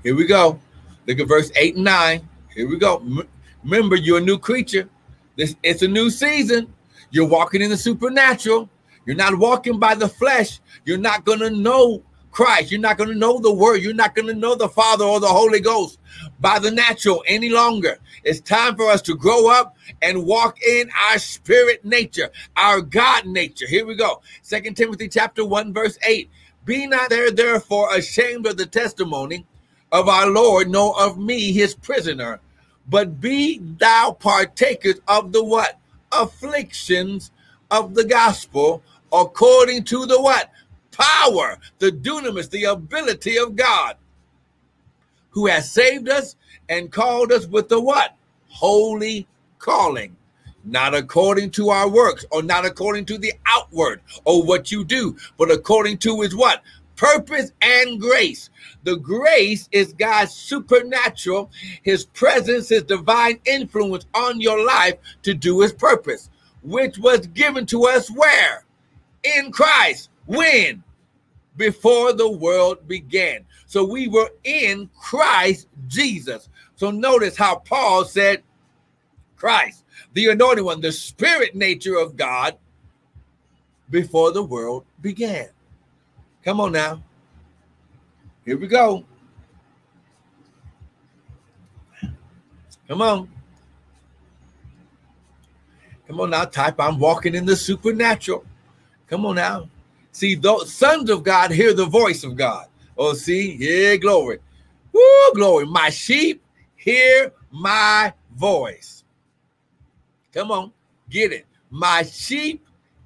here 0.04 0.16
we 0.16 0.26
go 0.26 0.60
look 1.06 1.20
at 1.20 1.28
verse 1.28 1.52
8 1.56 1.76
and 1.76 1.86
9 1.86 2.30
here 2.54 2.68
we 2.68 2.78
go 2.78 3.24
Remember, 3.68 3.98
you're 3.98 4.20
a 4.20 4.22
new 4.22 4.38
creature. 4.38 4.88
This 5.36 5.56
it's 5.62 5.82
a 5.82 5.88
new 5.90 6.10
season. 6.10 6.74
You're 7.12 7.28
walking 7.28 7.62
in 7.62 7.70
the 7.70 7.78
supernatural. 7.78 8.70
You're 9.06 9.18
not 9.18 9.38
walking 9.38 9.78
by 9.78 9.94
the 9.96 10.08
flesh. 10.08 10.62
You're 10.86 10.98
not 10.98 11.26
to 11.26 11.50
know 11.50 12.02
Christ. 12.32 12.72
You're 12.72 12.80
not 12.80 12.98
to 13.00 13.14
know 13.14 13.40
the 13.40 13.54
word. 13.54 13.82
You're 13.82 13.94
not 13.94 14.16
to 14.16 14.34
know 14.34 14.56
the 14.56 14.70
Father 14.70 15.04
or 15.04 15.20
the 15.20 15.28
Holy 15.28 15.60
Ghost 15.60 16.00
by 16.40 16.60
the 16.60 16.72
natural 16.72 17.24
any 17.28 17.50
longer. 17.50 17.98
It's 18.24 18.40
time 18.40 18.78
for 18.78 18.90
us 18.90 19.02
to 19.04 19.16
grow 19.16 19.50
up 19.50 19.76
and 20.02 20.26
walk 20.26 20.62
in 20.62 20.90
our 21.10 21.20
spirit 21.20 21.84
nature, 21.84 22.30
our 22.56 22.82
God 22.82 23.26
nature. 23.26 23.68
Here 23.68 23.86
we 23.86 23.96
go. 23.96 24.22
Second 24.44 24.78
Timothy 24.78 25.10
chapter 25.10 25.44
1 25.44 25.74
verse 25.74 25.98
8. 26.06 26.30
Be 26.68 26.86
not 26.86 27.10
there 27.10 27.32
therefore 27.32 27.96
ashamed 27.96 28.46
of 28.46 28.58
the 28.58 28.66
testimony 28.66 29.46
of 29.90 30.10
our 30.10 30.28
Lord, 30.28 30.70
nor 30.70 31.02
of 31.02 31.18
me 31.18 31.54
his 31.54 31.74
prisoner, 31.74 32.42
but 32.90 33.22
be 33.22 33.60
thou 33.60 34.12
partakers 34.12 35.00
of 35.08 35.32
the 35.32 35.42
what? 35.42 35.80
Afflictions 36.12 37.32
of 37.72 37.96
the 37.96 38.04
gospel 38.04 38.84
according 39.14 39.86
to 39.86 40.06
the 40.06 40.22
what? 40.22 40.52
Power, 40.92 41.58
the 41.80 41.90
dunamis, 41.90 42.50
the 42.50 42.66
ability 42.66 43.38
of 43.38 43.56
God, 43.56 43.96
who 45.30 45.46
has 45.46 45.72
saved 45.72 46.10
us 46.10 46.36
and 46.68 46.92
called 46.92 47.32
us 47.32 47.48
with 47.48 47.70
the 47.70 47.80
what? 47.80 48.18
Holy 48.50 49.26
calling. 49.58 50.17
Not 50.68 50.94
according 50.94 51.52
to 51.52 51.70
our 51.70 51.90
works 51.90 52.26
or 52.30 52.44
not 52.44 52.66
according 52.66 53.06
to 53.06 53.18
the 53.18 53.34
outward 53.46 54.02
or 54.26 54.44
what 54.44 54.72
you 54.72 54.84
do, 54.84 55.16
but 55.38 55.50
according 55.50 55.98
to 56.00 56.22
his 56.22 56.36
what? 56.36 56.62
purpose 56.98 57.54
and 57.62 58.02
grace. 58.02 58.50
The 58.84 58.98
grace 58.98 59.70
is 59.72 59.94
God's 59.94 60.34
supernatural, 60.34 61.50
his 61.84 62.06
presence, 62.06 62.70
his 62.70 62.84
divine 62.84 63.40
influence 63.46 64.06
on 64.14 64.42
your 64.42 64.66
life 64.66 64.96
to 65.24 65.34
do 65.34 65.62
his 65.62 65.72
purpose, 65.72 66.30
which 66.64 66.98
was 66.98 67.28
given 67.28 67.66
to 67.68 67.86
us 67.86 68.12
where? 68.12 68.66
In 69.24 69.52
Christ. 69.52 70.10
When? 70.26 70.84
Before 71.56 72.14
the 72.14 72.30
world 72.30 72.88
began. 72.88 73.46
So 73.68 73.84
we 73.84 74.08
were 74.08 74.30
in 74.44 74.90
Christ 75.00 75.68
Jesus. 75.88 76.50
So 76.76 76.92
notice 76.92 77.38
how 77.38 77.58
Paul 77.58 78.06
said, 78.06 78.44
Christ, 79.36 79.84
the 80.18 80.30
anointed 80.30 80.66
one, 80.66 80.82
the 80.82 80.92
spirit 80.92 81.54
nature 81.54 81.96
of 81.96 82.18
God 82.18 82.58
before 83.92 84.32
the 84.32 84.42
world 84.42 84.84
began. 85.00 85.48
Come 86.44 86.60
on 86.60 86.72
now. 86.72 87.04
Here 88.44 88.58
we 88.58 88.66
go. 88.66 89.06
Come 92.88 93.04
on. 93.04 93.30
Come 96.08 96.20
on 96.20 96.32
now, 96.32 96.46
type 96.46 96.80
I'm 96.80 96.98
walking 96.98 97.36
in 97.36 97.46
the 97.46 97.56
supernatural. 97.56 98.44
Come 99.06 99.24
on 99.28 99.36
now. 99.36 99.70
See, 100.14 100.34
those 100.34 100.74
sons 100.74 101.12
of 101.12 101.22
God 101.22 101.52
hear 101.52 101.76
the 101.76 101.86
voice 101.86 102.24
of 102.24 102.36
God. 102.36 102.66
Oh, 102.98 103.14
see, 103.14 103.56
yeah, 103.60 103.98
glory. 103.98 104.40
Woo, 104.94 105.34
glory. 105.36 105.68
My 105.68 105.92
sheep 105.92 106.42
hear 106.76 107.32
my 107.52 108.12
voice. 108.36 108.97
Come 110.34 110.52
on, 110.52 110.72
get 111.10 111.32
it. 111.32 111.46
My 111.70 112.04
sheep 112.04 112.66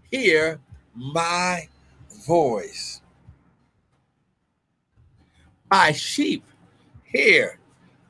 hear 0.09 0.59
my 0.95 1.67
voice. 2.27 3.01
My 5.69 5.91
sheep 5.91 6.43
hear 7.03 7.57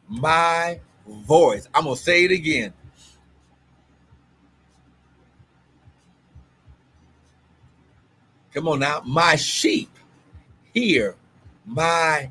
my 0.08 0.80
voice. 1.08 1.68
I'm 1.74 1.84
going 1.84 1.96
to 1.96 2.02
say 2.02 2.26
it 2.26 2.32
again. 2.32 2.74
Come 8.54 8.68
on 8.68 8.80
now. 8.80 9.02
My 9.06 9.36
sheep 9.36 9.90
hear 10.74 11.16
my 11.66 12.30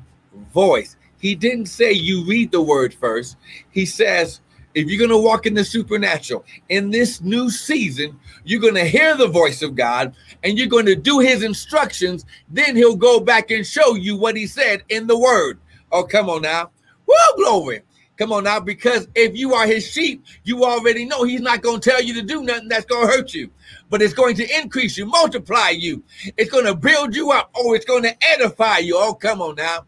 voice. 0.53 0.95
He 1.19 1.35
didn't 1.35 1.67
say 1.67 1.91
you 1.91 2.25
read 2.25 2.51
the 2.51 2.61
word 2.61 2.93
first. 2.93 3.37
He 3.69 3.85
says, 3.85 4.41
if 4.73 4.89
you're 4.89 4.99
going 4.99 5.09
to 5.09 5.17
walk 5.17 5.45
in 5.45 5.53
the 5.53 5.63
supernatural 5.63 6.45
in 6.69 6.89
this 6.89 7.21
new 7.21 7.49
season, 7.49 8.19
you're 8.43 8.61
going 8.61 8.75
to 8.75 8.85
hear 8.85 9.15
the 9.15 9.27
voice 9.27 9.61
of 9.61 9.75
God 9.75 10.15
and 10.43 10.57
you're 10.57 10.67
going 10.67 10.85
to 10.85 10.95
do 10.95 11.19
his 11.19 11.43
instructions. 11.43 12.25
Then 12.49 12.75
he'll 12.75 12.95
go 12.95 13.19
back 13.19 13.51
and 13.51 13.65
show 13.65 13.95
you 13.95 14.15
what 14.15 14.35
he 14.35 14.47
said 14.47 14.83
in 14.89 15.07
the 15.07 15.17
word. 15.17 15.59
Oh, 15.91 16.03
come 16.03 16.29
on 16.29 16.43
now. 16.43 16.71
Woo, 17.05 17.15
glory. 17.35 17.81
Come 18.17 18.33
on 18.33 18.43
now, 18.43 18.59
because 18.59 19.07
if 19.15 19.35
you 19.35 19.55
are 19.55 19.65
his 19.65 19.87
sheep, 19.87 20.23
you 20.43 20.63
already 20.63 21.05
know 21.05 21.23
he's 21.23 21.41
not 21.41 21.63
going 21.63 21.79
to 21.79 21.89
tell 21.89 22.01
you 22.01 22.13
to 22.13 22.21
do 22.21 22.43
nothing 22.43 22.67
that's 22.67 22.85
going 22.85 23.07
to 23.07 23.11
hurt 23.11 23.33
you, 23.33 23.49
but 23.89 23.99
it's 23.99 24.13
going 24.13 24.35
to 24.35 24.59
increase 24.59 24.95
you, 24.95 25.07
multiply 25.07 25.69
you. 25.69 26.03
It's 26.37 26.51
going 26.51 26.65
to 26.65 26.75
build 26.75 27.15
you 27.15 27.31
up. 27.31 27.49
Oh, 27.55 27.73
it's 27.73 27.85
going 27.85 28.03
to 28.03 28.15
edify 28.21 28.77
you. 28.77 28.95
Oh, 28.95 29.15
come 29.15 29.41
on 29.41 29.55
now. 29.55 29.87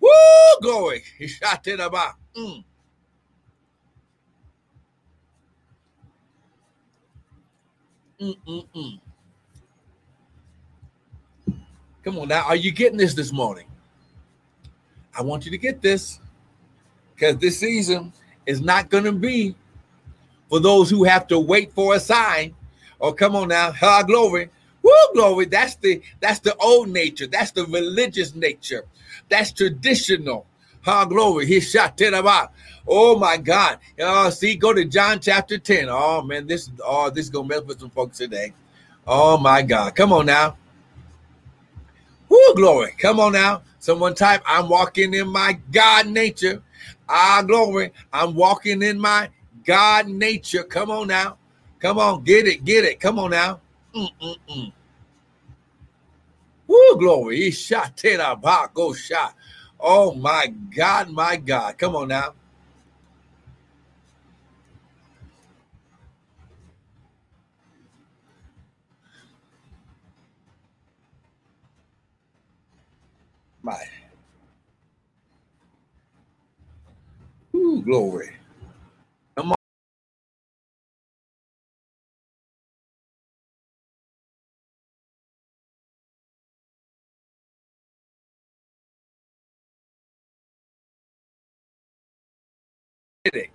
Woo, 0.00 0.10
glory. 0.62 1.02
He 1.18 1.26
shot 1.26 1.66
it 1.66 1.78
about. 1.78 2.14
Mm. 2.34 2.64
Mm-mm-mm. 8.20 9.00
Come 12.04 12.18
on 12.18 12.28
now. 12.28 12.44
Are 12.44 12.56
you 12.56 12.72
getting 12.72 12.98
this 12.98 13.14
this 13.14 13.32
morning? 13.32 13.66
I 15.16 15.22
want 15.22 15.44
you 15.44 15.50
to 15.50 15.58
get 15.58 15.82
this 15.82 16.20
because 17.14 17.36
this 17.38 17.58
season 17.58 18.12
is 18.46 18.60
not 18.60 18.90
going 18.90 19.04
to 19.04 19.12
be 19.12 19.54
for 20.48 20.60
those 20.60 20.90
who 20.90 21.04
have 21.04 21.26
to 21.28 21.38
wait 21.38 21.72
for 21.72 21.94
a 21.94 22.00
sign. 22.00 22.54
Oh, 23.00 23.12
come 23.12 23.36
on 23.36 23.48
now. 23.48 23.72
Ha, 23.72 24.02
glory. 24.04 24.50
Woo, 24.82 24.92
glory. 25.14 25.46
That's 25.46 25.76
the 25.76 26.02
that's 26.20 26.40
the 26.40 26.56
old 26.56 26.88
nature. 26.88 27.26
That's 27.26 27.50
the 27.50 27.66
religious 27.66 28.34
nature. 28.34 28.84
That's 29.28 29.52
traditional. 29.52 30.46
Ha, 30.86 31.04
glory. 31.04 31.46
He 31.46 31.58
shot 31.60 31.98
ten 31.98 32.14
about. 32.14 32.52
Oh 32.86 33.18
my 33.18 33.36
God. 33.36 33.80
Oh, 33.98 34.30
see, 34.30 34.54
go 34.54 34.72
to 34.72 34.84
John 34.84 35.18
chapter 35.18 35.58
10. 35.58 35.88
Oh 35.90 36.22
man, 36.22 36.46
this 36.46 36.70
oh, 36.84 37.10
this 37.10 37.24
is 37.24 37.30
gonna 37.30 37.48
mess 37.48 37.62
with 37.62 37.80
some 37.80 37.90
folks 37.90 38.18
today. 38.18 38.52
Oh 39.04 39.36
my 39.36 39.62
God. 39.62 39.96
Come 39.96 40.12
on 40.12 40.26
now. 40.26 40.56
Woo, 42.28 42.54
glory. 42.54 42.92
Come 42.98 43.18
on 43.18 43.32
now. 43.32 43.62
Someone 43.80 44.14
type, 44.14 44.42
I'm 44.46 44.68
walking 44.68 45.14
in 45.14 45.28
my 45.28 45.58
God 45.72 46.06
nature. 46.06 46.62
Ah, 47.08 47.42
glory. 47.44 47.92
I'm 48.12 48.34
walking 48.34 48.82
in 48.82 48.98
my 49.00 49.28
God 49.64 50.06
nature. 50.06 50.62
Come 50.62 50.92
on 50.92 51.08
now. 51.08 51.36
Come 51.80 51.98
on. 51.98 52.22
Get 52.22 52.46
it. 52.46 52.64
Get 52.64 52.84
it. 52.84 53.00
Come 53.00 53.18
on 53.18 53.30
now. 53.30 53.60
Mm-mm-mm. 53.92 54.72
Woo, 56.68 56.96
glory. 56.96 57.36
He 57.36 57.50
shot 57.50 57.96
Ten. 57.96 58.20
Go 58.74 58.92
shot. 58.92 59.34
Oh 59.86 60.14
my 60.14 60.48
God, 60.76 61.10
my 61.10 61.36
God. 61.38 61.78
Come 61.78 61.96
on 61.96 62.08
now. 62.08 62.34
My. 73.62 73.78
Ooh, 77.56 77.82
glory. 77.84 78.30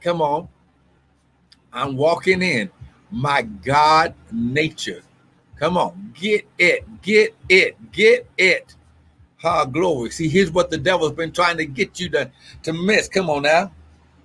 Come 0.02 0.22
on. 0.22 0.48
I'm 1.74 1.96
walking 1.96 2.42
in 2.42 2.70
my 3.12 3.42
God 3.42 4.14
nature. 4.32 5.02
Come 5.58 5.78
on, 5.78 6.14
get 6.20 6.48
it, 6.58 7.02
get 7.02 7.36
it, 7.48 7.92
get 7.92 8.28
it. 8.38 8.76
Ha, 9.38 9.66
glory. 9.66 10.10
See, 10.10 10.28
here's 10.28 10.52
what 10.52 10.70
the 10.70 10.78
devil's 10.78 11.14
been 11.14 11.32
trying 11.32 11.58
to 11.58 11.66
get 11.66 12.00
you 12.00 12.10
to, 12.10 12.32
to 12.64 12.74
miss. 12.74 13.08
Come 13.08 13.30
on 13.30 13.44
now. 13.44 13.72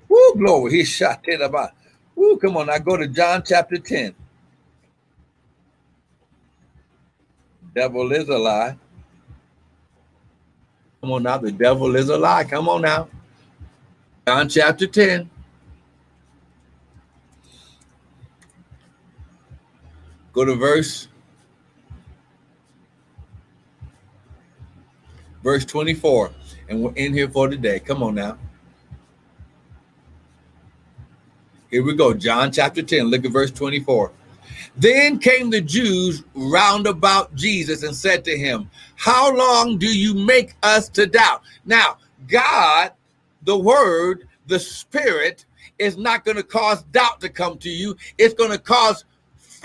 Woo, 0.08 0.34
glory. 0.36 0.72
He 0.72 0.84
shot 0.84 1.20
it 1.24 1.40
about. 1.40 1.70
Woo, 2.14 2.38
come 2.38 2.56
on 2.56 2.70
I 2.70 2.78
Go 2.78 2.96
to 2.96 3.06
John 3.06 3.42
chapter 3.44 3.76
10. 3.78 4.14
Devil 7.74 8.12
is 8.12 8.28
a 8.28 8.38
lie. 8.38 8.76
Come 11.00 11.12
on 11.12 11.22
now. 11.22 11.38
The 11.38 11.52
devil 11.52 11.94
is 11.96 12.08
a 12.08 12.16
lie. 12.16 12.44
Come 12.44 12.68
on 12.68 12.82
now. 12.82 13.08
John 14.26 14.48
chapter 14.48 14.86
10. 14.86 15.30
Go 20.36 20.44
to 20.44 20.54
verse 20.54 21.08
verse 25.42 25.64
24. 25.64 26.30
And 26.68 26.82
we're 26.82 26.92
in 26.92 27.14
here 27.14 27.30
for 27.30 27.48
today. 27.48 27.80
Come 27.80 28.02
on 28.02 28.16
now. 28.16 28.36
Here 31.70 31.82
we 31.82 31.94
go. 31.94 32.12
John 32.12 32.52
chapter 32.52 32.82
10. 32.82 33.06
Look 33.06 33.24
at 33.24 33.32
verse 33.32 33.50
24. 33.50 34.12
Then 34.76 35.18
came 35.18 35.48
the 35.48 35.62
Jews 35.62 36.22
round 36.34 36.86
about 36.86 37.34
Jesus 37.34 37.82
and 37.82 37.96
said 37.96 38.22
to 38.26 38.36
him, 38.36 38.68
How 38.96 39.34
long 39.34 39.78
do 39.78 39.86
you 39.86 40.12
make 40.12 40.54
us 40.62 40.90
to 40.90 41.06
doubt? 41.06 41.44
Now, 41.64 41.96
God, 42.28 42.92
the 43.44 43.56
Word, 43.56 44.28
the 44.48 44.60
Spirit, 44.60 45.46
is 45.78 45.96
not 45.96 46.26
going 46.26 46.36
to 46.36 46.42
cause 46.42 46.82
doubt 46.92 47.22
to 47.22 47.30
come 47.30 47.56
to 47.58 47.70
you. 47.70 47.96
It's 48.18 48.34
going 48.34 48.50
to 48.50 48.58
cause 48.58 49.06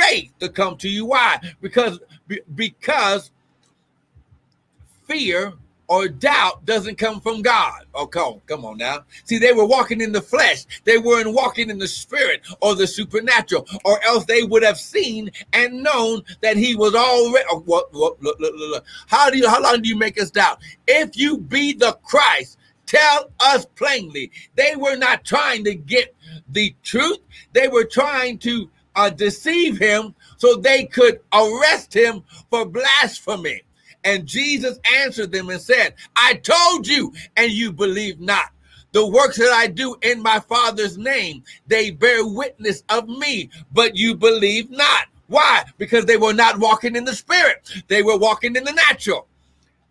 faith 0.01 0.31
to 0.39 0.49
come 0.49 0.77
to 0.77 0.89
you. 0.89 1.05
Why? 1.05 1.39
Because 1.61 1.99
because 2.55 3.31
fear 5.07 5.53
or 5.87 6.07
doubt 6.07 6.65
doesn't 6.65 6.97
come 6.97 7.19
from 7.19 7.41
God. 7.41 7.83
Oh, 7.93 8.07
come, 8.07 8.41
come 8.45 8.63
on 8.63 8.77
now. 8.77 8.99
See, 9.25 9.37
they 9.37 9.51
were 9.51 9.65
walking 9.65 9.99
in 9.99 10.13
the 10.13 10.21
flesh. 10.21 10.63
They 10.85 10.97
weren't 10.97 11.33
walking 11.33 11.69
in 11.69 11.79
the 11.79 11.87
spirit 11.87 12.43
or 12.61 12.75
the 12.75 12.87
supernatural, 12.87 13.67
or 13.83 14.01
else 14.05 14.23
they 14.23 14.43
would 14.43 14.63
have 14.63 14.77
seen 14.77 15.29
and 15.51 15.83
known 15.83 16.23
that 16.41 16.55
he 16.55 16.75
was 16.75 16.95
already. 16.95 17.45
Oh, 17.51 17.59
what, 17.65 17.93
look, 17.93 18.17
look, 18.21 18.37
look, 18.39 18.85
How 19.07 19.29
do 19.29 19.37
you? 19.37 19.49
How 19.49 19.61
long 19.61 19.81
do 19.81 19.89
you 19.89 19.97
make 19.97 20.19
us 20.19 20.31
doubt? 20.31 20.59
If 20.87 21.17
you 21.17 21.37
be 21.37 21.73
the 21.73 21.99
Christ, 22.03 22.57
tell 22.85 23.29
us 23.41 23.65
plainly. 23.75 24.31
They 24.55 24.77
were 24.77 24.95
not 24.95 25.25
trying 25.25 25.65
to 25.65 25.75
get 25.75 26.15
the 26.49 26.73
truth. 26.83 27.19
They 27.51 27.67
were 27.67 27.83
trying 27.85 28.37
to 28.39 28.69
uh, 28.95 29.09
deceive 29.09 29.77
him 29.77 30.15
so 30.37 30.55
they 30.55 30.85
could 30.85 31.19
arrest 31.33 31.93
him 31.93 32.23
for 32.49 32.65
blasphemy. 32.65 33.61
And 34.03 34.25
Jesus 34.25 34.79
answered 34.95 35.31
them 35.31 35.49
and 35.49 35.61
said, 35.61 35.93
I 36.15 36.35
told 36.35 36.87
you, 36.87 37.13
and 37.37 37.51
you 37.51 37.71
believe 37.71 38.19
not. 38.19 38.49
The 38.93 39.05
works 39.05 39.37
that 39.37 39.51
I 39.53 39.67
do 39.67 39.95
in 40.01 40.21
my 40.21 40.39
Father's 40.39 40.97
name, 40.97 41.43
they 41.67 41.91
bear 41.91 42.25
witness 42.25 42.83
of 42.89 43.07
me, 43.07 43.49
but 43.71 43.95
you 43.95 44.15
believe 44.15 44.69
not. 44.69 45.05
Why? 45.27 45.63
Because 45.77 46.05
they 46.05 46.17
were 46.17 46.33
not 46.33 46.59
walking 46.59 46.95
in 46.95 47.05
the 47.05 47.15
spirit, 47.15 47.69
they 47.87 48.03
were 48.03 48.17
walking 48.17 48.55
in 48.55 48.65
the 48.65 48.73
natural. 48.73 49.27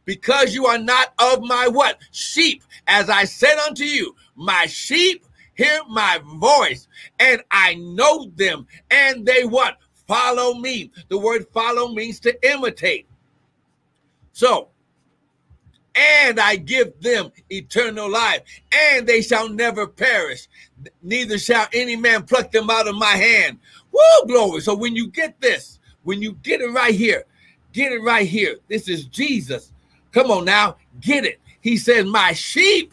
Because 0.04 0.54
you 0.54 0.66
are 0.66 0.78
not 0.78 1.14
of 1.18 1.42
my 1.42 1.68
what? 1.68 1.98
Sheep. 2.10 2.62
As 2.86 3.08
I 3.08 3.24
said 3.24 3.56
unto 3.58 3.84
you, 3.84 4.16
my 4.34 4.66
sheep 4.66 5.24
hear 5.64 5.80
my 5.88 6.20
voice, 6.38 6.88
and 7.18 7.42
I 7.50 7.74
know 7.74 8.30
them, 8.36 8.66
and 8.90 9.24
they 9.24 9.44
what? 9.44 9.78
Follow 10.06 10.54
me. 10.54 10.90
The 11.08 11.18
word 11.18 11.46
follow 11.52 11.88
means 11.88 12.20
to 12.20 12.50
imitate. 12.52 13.06
So, 14.32 14.68
and 15.94 16.40
I 16.40 16.56
give 16.56 17.00
them 17.00 17.30
eternal 17.50 18.10
life, 18.10 18.42
and 18.72 19.06
they 19.06 19.22
shall 19.22 19.48
never 19.48 19.86
perish, 19.86 20.48
neither 21.02 21.38
shall 21.38 21.66
any 21.72 21.96
man 21.96 22.24
pluck 22.24 22.50
them 22.50 22.70
out 22.70 22.88
of 22.88 22.96
my 22.96 23.16
hand. 23.16 23.58
Woo, 23.92 24.26
glory. 24.26 24.60
So 24.60 24.74
when 24.74 24.96
you 24.96 25.08
get 25.08 25.40
this, 25.40 25.78
when 26.02 26.22
you 26.22 26.32
get 26.42 26.60
it 26.60 26.70
right 26.70 26.94
here, 26.94 27.24
Get 27.72 27.92
it 27.92 28.02
right 28.02 28.26
here. 28.26 28.58
This 28.68 28.88
is 28.88 29.06
Jesus. 29.06 29.72
Come 30.12 30.30
on 30.30 30.44
now, 30.44 30.76
get 31.00 31.24
it. 31.24 31.40
He 31.60 31.76
says, 31.76 32.04
My 32.04 32.32
sheep, 32.32 32.92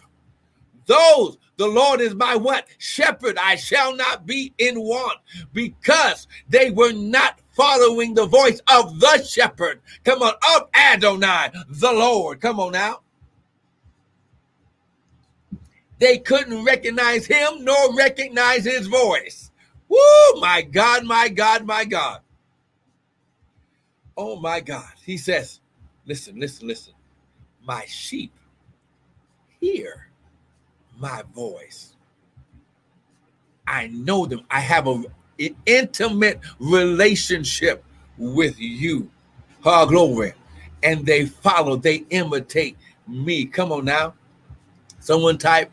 those 0.86 1.38
the 1.58 1.67
Lord 1.67 2.02
is 2.02 2.13
my 2.13 2.36
what? 2.36 2.67
Shepherd. 2.78 3.38
I 3.38 3.56
shall 3.56 3.96
not 3.96 4.26
be 4.26 4.54
in 4.58 4.80
want 4.80 5.20
because 5.54 6.28
they 6.48 6.70
were 6.70 6.93
not 6.93 7.39
following 7.56 8.13
the 8.13 8.28
voice 8.28 8.62
of 8.72 9.00
the 9.00 9.24
shepherd. 9.24 9.82
Come 10.04 10.22
on, 10.22 10.34
of 10.56 10.70
Adonai, 10.76 11.52
the 11.67 11.91
Lord. 11.91 12.39
Come 12.41 12.60
on 12.60 12.74
now. 12.74 13.02
They 16.00 16.20
couldn't 16.20 16.63
recognize 16.63 17.26
him 17.26 17.65
nor 17.65 17.96
recognize 17.96 18.63
his 18.65 18.86
voice. 18.86 19.52
Woo, 19.89 20.39
my 20.39 20.62
God, 20.62 21.06
my 21.06 21.28
God, 21.28 21.65
my 21.65 21.86
God. 21.86 22.22
Oh 24.15 24.36
my 24.36 24.60
God. 24.60 24.91
He 25.04 25.17
says, 25.17 25.60
listen, 26.06 26.39
listen, 26.39 26.67
listen. 26.67 26.93
My 27.63 27.84
sheep 27.88 28.34
hear 29.60 30.07
my 31.00 31.24
voice. 31.34 31.94
I 33.68 33.88
know 33.88 34.26
them. 34.26 34.42
I 34.50 34.60
have 34.60 34.88
a, 34.88 35.04
an 35.40 35.56
intimate 35.66 36.40
relationship 36.60 37.84
with 38.18 38.60
you. 38.60 39.10
Ha 39.62 39.86
glory. 39.86 40.34
And 40.84 41.06
they 41.06 41.26
follow, 41.26 41.76
they 41.76 42.06
imitate 42.10 42.78
me. 43.08 43.46
Come 43.46 43.72
on 43.72 43.86
now. 43.86 44.14
Someone 45.00 45.38
type, 45.38 45.72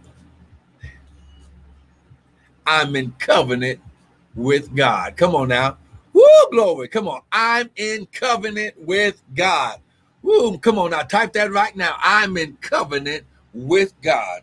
I'm 2.67 2.97
in 2.97 3.13
covenant 3.19 3.81
with 4.35 4.75
God. 4.75 5.17
Come 5.17 5.35
on 5.35 5.49
now. 5.49 5.77
Woo, 6.13 6.23
glory. 6.51 6.89
Come 6.89 7.09
on. 7.09 7.21
I'm 7.33 7.71
in 7.77 8.07
covenant 8.07 8.75
with 8.79 9.23
God. 9.35 9.81
Woo, 10.23 10.57
come 10.59 10.79
on 10.79 10.91
now. 10.91 11.03
Type 11.03 11.33
that 11.35 11.53
right 11.53 11.77
now. 11.77 11.97
I'm 11.99 12.37
in 12.37 12.57
covenant 12.61 13.25
with 13.53 13.93
God. 14.01 14.43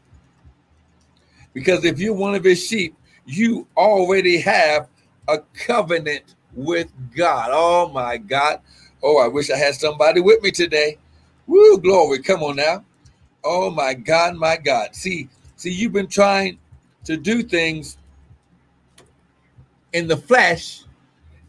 Because 1.54 1.86
if 1.86 2.00
you're 2.00 2.14
one 2.14 2.36
of 2.36 2.44
his 2.44 2.66
sheep, 2.66 2.96
you 3.26 3.68
already 3.78 4.40
have 4.40 4.88
a 5.28 5.40
covenant 5.54 6.36
with 6.54 6.92
God. 7.16 7.50
Oh 7.52 7.90
my 7.90 8.18
God. 8.18 8.62
Oh, 9.04 9.18
I 9.18 9.28
wish 9.28 9.50
I 9.50 9.58
had 9.58 9.76
somebody 9.76 10.22
with 10.22 10.42
me 10.44 10.52
today. 10.52 10.98
Woo, 11.48 11.78
glory. 11.80 12.20
Come 12.20 12.44
on 12.44 12.58
now. 12.58 12.84
Oh 13.44 13.72
my 13.72 13.94
God, 13.94 14.36
my 14.36 14.58
God. 14.58 14.96
See, 14.96 15.28
see, 15.56 15.72
you've 15.72 15.94
been 15.94 16.08
trying 16.08 16.60
to 17.06 17.18
do 17.18 17.42
things 17.42 17.98
in 19.94 20.08
the 20.08 20.18
flesh, 20.18 20.84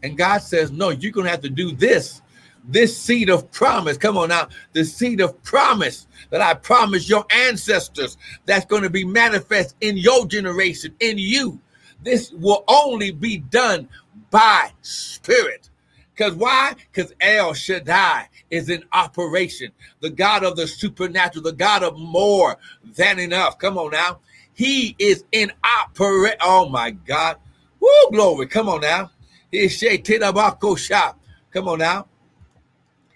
and 0.01 0.17
God 0.17 0.39
says, 0.39 0.71
No, 0.71 0.89
you're 0.89 1.11
gonna 1.11 1.29
have 1.29 1.41
to 1.41 1.49
do 1.49 1.71
this. 1.71 2.21
This 2.65 2.97
seed 2.97 3.29
of 3.29 3.51
promise. 3.51 3.97
Come 3.97 4.17
on 4.17 4.29
now, 4.29 4.47
the 4.71 4.85
seed 4.85 5.19
of 5.19 5.41
promise 5.43 6.07
that 6.29 6.41
I 6.41 6.53
promised 6.53 7.09
your 7.09 7.25
ancestors 7.29 8.17
that's 8.45 8.65
going 8.65 8.83
to 8.83 8.89
be 8.89 9.03
manifest 9.03 9.75
in 9.81 9.97
your 9.97 10.25
generation, 10.25 10.95
in 10.99 11.17
you. 11.17 11.59
This 12.03 12.31
will 12.31 12.63
only 12.67 13.11
be 13.11 13.37
done 13.37 13.89
by 14.29 14.71
spirit. 14.81 15.69
Because 16.13 16.35
why? 16.35 16.75
Because 16.91 17.13
El 17.21 17.53
Shaddai 17.53 18.29
is 18.51 18.69
in 18.69 18.83
operation. 18.93 19.71
The 19.99 20.11
God 20.11 20.43
of 20.43 20.55
the 20.55 20.67
supernatural, 20.67 21.43
the 21.43 21.53
God 21.53 21.81
of 21.83 21.97
more 21.97 22.57
than 22.95 23.19
enough. 23.19 23.57
Come 23.57 23.77
on 23.77 23.91
now. 23.91 24.19
He 24.53 24.95
is 24.99 25.23
in 25.31 25.51
operation. 25.81 26.37
Oh 26.41 26.69
my 26.69 26.91
God. 26.91 27.37
Woo, 27.79 28.11
glory. 28.11 28.45
Come 28.47 28.69
on 28.69 28.81
now. 28.81 29.09
Come 31.51 31.67
on 31.67 31.79
now. 31.79 32.07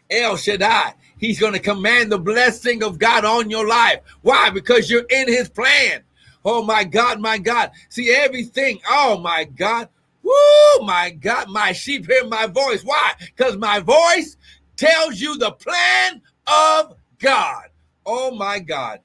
El 0.09 0.37
Shaddai. 0.37 0.93
He's 1.17 1.39
going 1.39 1.53
to 1.53 1.59
command 1.59 2.11
the 2.11 2.19
blessing 2.19 2.83
of 2.83 2.99
God 2.99 3.25
on 3.25 3.49
your 3.49 3.67
life. 3.67 4.01
Why? 4.21 4.49
Because 4.49 4.89
you're 4.89 5.05
in 5.09 5.27
his 5.27 5.49
plan. 5.49 6.03
Oh 6.45 6.63
my 6.63 6.83
God, 6.83 7.19
my 7.19 7.37
God. 7.37 7.71
See 7.89 8.11
everything. 8.11 8.79
Oh 8.87 9.17
my 9.17 9.43
God. 9.43 9.89
Woo, 10.23 10.85
my 10.85 11.09
God. 11.09 11.49
My 11.49 11.71
sheep 11.71 12.07
hear 12.07 12.25
my 12.25 12.47
voice. 12.47 12.83
Why? 12.83 13.13
Because 13.19 13.57
my 13.57 13.79
voice 13.79 14.37
tells 14.75 15.19
you 15.19 15.37
the 15.37 15.51
plan 15.51 16.21
of 16.45 16.95
God. 17.19 17.65
Oh 18.05 18.31
my 18.31 18.59
God. 18.59 18.99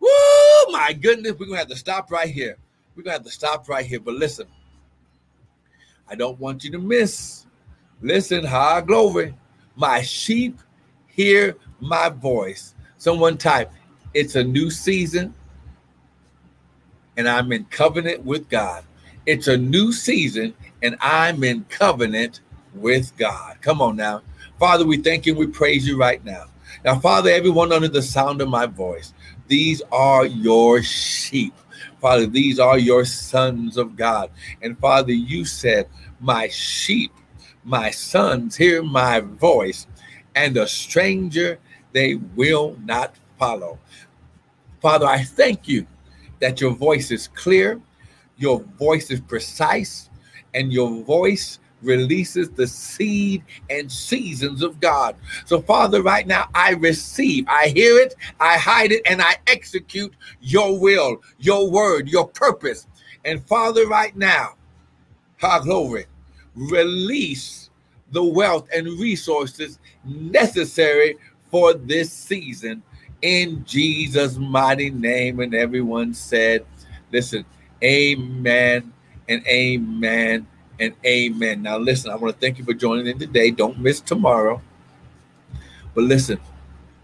Woo, 0.00 0.72
my 0.72 0.92
goodness. 0.92 1.32
We're 1.32 1.46
going 1.46 1.52
to 1.52 1.58
have 1.58 1.68
to 1.68 1.76
stop 1.76 2.10
right 2.10 2.30
here. 2.30 2.56
We're 2.96 3.02
going 3.02 3.12
to 3.12 3.18
have 3.18 3.26
to 3.26 3.30
stop 3.30 3.68
right 3.68 3.84
here. 3.84 4.00
But 4.00 4.14
listen, 4.14 4.46
I 6.08 6.14
don't 6.14 6.40
want 6.40 6.64
you 6.64 6.70
to 6.72 6.78
miss. 6.78 7.46
Listen, 8.00 8.44
high 8.44 8.80
glory. 8.80 9.34
My 9.78 10.02
sheep 10.02 10.58
hear 11.06 11.56
my 11.78 12.08
voice. 12.08 12.74
Someone 12.96 13.38
type, 13.38 13.70
it's 14.12 14.34
a 14.34 14.42
new 14.42 14.72
season 14.72 15.32
and 17.16 17.28
I'm 17.28 17.52
in 17.52 17.64
covenant 17.66 18.24
with 18.24 18.48
God. 18.48 18.82
It's 19.24 19.46
a 19.46 19.56
new 19.56 19.92
season 19.92 20.54
and 20.82 20.96
I'm 21.00 21.44
in 21.44 21.64
covenant 21.68 22.40
with 22.74 23.16
God. 23.16 23.58
Come 23.60 23.80
on 23.80 23.94
now. 23.94 24.22
Father, 24.58 24.84
we 24.84 24.96
thank 24.96 25.26
you 25.26 25.36
we 25.36 25.46
praise 25.46 25.86
you 25.86 25.96
right 25.96 26.24
now. 26.24 26.46
Now, 26.84 26.98
Father, 26.98 27.30
everyone 27.30 27.72
under 27.72 27.86
the 27.86 28.02
sound 28.02 28.40
of 28.40 28.48
my 28.48 28.66
voice, 28.66 29.14
these 29.46 29.80
are 29.92 30.26
your 30.26 30.82
sheep. 30.82 31.54
Father, 32.00 32.26
these 32.26 32.58
are 32.58 32.78
your 32.78 33.04
sons 33.04 33.76
of 33.76 33.94
God. 33.94 34.30
And 34.60 34.76
Father, 34.76 35.12
you 35.12 35.44
said, 35.44 35.88
My 36.18 36.48
sheep 36.48 37.12
my 37.68 37.90
sons 37.90 38.56
hear 38.56 38.82
my 38.82 39.20
voice, 39.20 39.86
and 40.34 40.56
a 40.56 40.66
stranger 40.66 41.58
they 41.92 42.14
will 42.14 42.76
not 42.84 43.14
follow. 43.38 43.78
Father, 44.80 45.06
I 45.06 45.22
thank 45.22 45.68
you 45.68 45.86
that 46.40 46.60
your 46.60 46.70
voice 46.70 47.10
is 47.10 47.28
clear, 47.28 47.80
your 48.38 48.60
voice 48.78 49.10
is 49.10 49.20
precise, 49.20 50.08
and 50.54 50.72
your 50.72 51.02
voice 51.04 51.58
releases 51.82 52.48
the 52.50 52.66
seed 52.66 53.44
and 53.68 53.90
seasons 53.92 54.62
of 54.62 54.80
God. 54.80 55.16
So, 55.44 55.60
Father, 55.60 56.02
right 56.02 56.26
now 56.26 56.48
I 56.54 56.70
receive, 56.70 57.44
I 57.48 57.68
hear 57.68 57.98
it, 58.00 58.14
I 58.40 58.56
hide 58.56 58.92
it, 58.92 59.02
and 59.06 59.20
I 59.20 59.36
execute 59.46 60.14
your 60.40 60.78
will, 60.78 61.22
your 61.38 61.70
word, 61.70 62.08
your 62.08 62.26
purpose. 62.28 62.86
And 63.24 63.46
Father, 63.46 63.86
right 63.86 64.16
now, 64.16 64.54
our 65.42 65.60
glory, 65.60 66.06
release 66.58 67.70
the 68.10 68.24
wealth 68.24 68.68
and 68.74 68.86
resources 68.98 69.78
necessary 70.04 71.16
for 71.50 71.74
this 71.74 72.12
season 72.12 72.82
in 73.22 73.64
Jesus' 73.64 74.36
mighty 74.36 74.90
name. 74.90 75.40
And 75.40 75.54
everyone 75.54 76.12
said, 76.14 76.64
Listen, 77.12 77.44
amen 77.82 78.92
and 79.28 79.46
amen 79.46 80.46
and 80.80 80.94
amen. 81.04 81.62
Now, 81.62 81.78
listen, 81.78 82.10
I 82.10 82.16
want 82.16 82.34
to 82.34 82.40
thank 82.40 82.58
you 82.58 82.64
for 82.64 82.74
joining 82.74 83.06
in 83.06 83.18
today. 83.18 83.50
Don't 83.50 83.78
miss 83.78 84.00
tomorrow. 84.00 84.62
But 85.94 86.04
listen, 86.04 86.38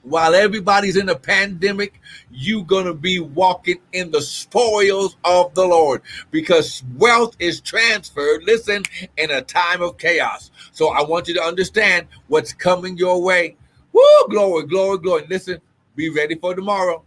while 0.04 0.36
everybody's 0.36 0.98
in 0.98 1.10
a 1.10 1.16
pandemic, 1.16 2.02
you're 2.32 2.66
going 2.66 2.86
to 2.86 2.94
be 2.94 3.20
walking 3.20 3.80
in 3.94 4.12
the 4.12 4.22
spoils 4.22 5.16
of 5.24 5.54
the 5.54 5.66
Lord 5.66 6.02
because 6.30 6.84
wealth 6.98 7.36
is 7.40 7.62
transferred, 7.62 8.44
listen, 8.44 8.84
in 9.18 9.32
a 9.32 9.42
time 9.42 9.82
of 9.82 9.98
chaos. 9.98 10.52
So 10.72 10.90
I 10.90 11.04
want 11.04 11.28
you 11.28 11.34
to 11.36 11.44
understand 11.44 12.08
what's 12.28 12.54
coming 12.54 12.98
your 12.98 13.22
way. 13.22 13.56
Woo, 13.94 14.28
glory, 14.30 14.68
glory, 14.68 14.98
glory. 14.98 15.26
Listen, 15.30 15.62
be 15.96 16.10
ready 16.10 16.36
for 16.36 16.54
tomorrow. 16.54 17.04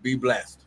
Be 0.00 0.14
blessed. 0.14 0.61